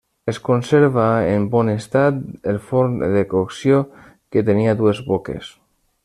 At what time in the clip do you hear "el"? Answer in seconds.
2.53-2.57